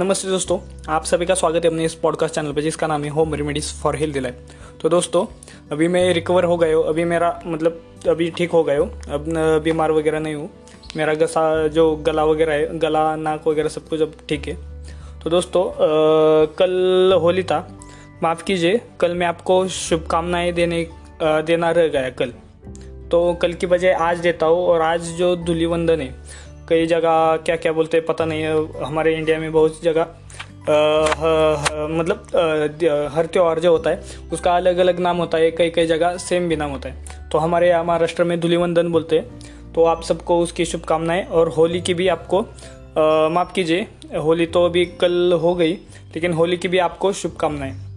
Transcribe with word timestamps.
नमस्ते 0.00 0.28
दोस्तों 0.28 0.58
आप 0.88 1.04
सभी 1.04 1.26
का 1.26 1.34
स्वागत 1.34 1.64
है 1.64 1.70
अपने 1.70 1.84
इस 1.84 1.94
पॉडकास्ट 1.94 2.34
चैनल 2.34 2.52
पर 2.52 2.60
जिसका 2.60 2.86
नाम 2.86 3.04
है 3.04 3.10
home 3.10 3.34
remedies 3.34 3.72
for 3.72 3.96
health 3.96 4.16
life 4.16 4.34
तो 4.80 4.88
दोस्तों 4.88 5.26
अभी 5.72 5.88
मैं 5.88 6.14
रिकवर 6.14 6.44
हो 6.44 6.56
गया 6.56 6.76
हूँ 6.76 6.84
अभी 6.84 7.04
मेरा 7.04 7.42
मतलब 7.46 7.82
अभी 8.08 8.30
ठीक 8.30 8.50
हो 8.50 8.64
गया 8.64 8.78
हूँ 8.80 9.02
अब 9.12 9.24
बीमार 9.64 9.92
वगैरह 9.92 10.20
नहीं 10.20 10.34
हूँ। 10.34 10.50
मेरा 10.96 11.14
गसा 11.14 11.66
जो 11.66 11.96
गला 11.96 12.24
वगैरह 12.24 12.52
है 12.52 12.78
गला 12.78 13.16
नाक 13.16 13.48
वगैरह 13.48 13.68
सब 13.68 13.88
कुछ 13.88 14.00
अब 14.00 14.12
ठीक 14.28 14.48
है। 14.48 14.54
तो 15.24 15.30
दोस्तों 15.30 15.64
अ, 15.64 16.54
कल 16.58 17.18
होली 17.22 17.42
था 17.42 17.78
माफ़ 18.22 18.44
कीजिए 18.44 18.80
कल 19.00 19.14
मैं 19.14 19.26
आपको 19.26 19.68
शुभकामनाएँ 19.68 20.52
देने 20.52 20.84
अ, 20.84 21.40
देना 21.40 21.70
रह 21.70 21.88
गया 21.88 22.10
कल। 22.10 22.32
तो 23.10 23.34
कल 23.34 23.52
की 23.52 23.66
बजाय 23.66 23.92
आज 23.92 24.18
देता 24.18 24.46
हूँ 24.46 24.66
और 24.66 24.82
आज 24.82 25.02
जो 25.02 25.36
धूलिवंदन 25.36 26.00
है 26.00 26.14
कई 26.70 26.86
जगह 26.86 27.36
क्या 27.38 27.56
क्या 27.56 27.72
बोलते 27.72 27.96
हैं, 27.96 28.06
पता 28.06 28.24
नहीं 28.24 28.42
है, 28.42 28.84
हमारे 28.84 29.14
इंडिया 29.14 29.38
में 29.38 29.52
बहुत 29.52 29.82
जगह 29.82 30.06
मतलब 31.90 32.26
हर 33.12 33.26
त्यौहार 33.26 33.60
जो 33.60 33.70
होता 33.72 33.90
है, 33.90 34.02
उसका 34.32 34.56
अलग 34.56 34.78
अलग 34.78 34.98
नाम 35.00 35.16
होता 35.16 35.38
है 35.38 35.50
कई 35.52 35.70
कई 35.70 35.86
जगह 35.86 36.16
सेम 36.18 36.48
भी 36.48 36.56
नाम 36.56 36.70
होता 36.70 36.88
है। 36.88 37.28
तो 37.30 37.38
हमारे 37.38 37.68
यहाँ 37.68 37.84
महाराष्ट्र 37.84 38.24
में 38.24 38.38
धूलिवंदन 38.40 38.88
बोलते 38.88 39.18
हैं 39.18 39.72
तो 39.72 39.84
आप 39.84 40.02
सबको 40.02 40.38
उसकी 40.40 40.64
शुभकामनाएँ, 40.64 41.24
और 41.24 41.48
होली 41.48 41.80
की 41.80 41.94
भी 41.94 42.08
आपको 42.08 42.40
माफ़ 43.30 43.52
कीजिए, 43.54 43.86
होली 44.18 44.46
तो 44.48 44.64
अभी 44.64 44.84
कल 45.00 45.32
हो 45.42 45.54
गई, 45.54 45.72
लेकिन 46.14 46.32
होली 46.32 46.56
की 46.56 46.68
भी 46.68 46.78
आपको 46.80 47.12
शुभकामनाएँ। 47.14 47.89